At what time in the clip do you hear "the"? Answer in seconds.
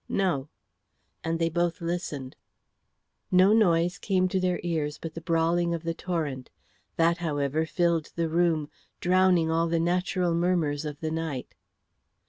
5.13-5.21, 5.83-5.93, 8.15-8.27, 9.67-9.79, 11.01-11.11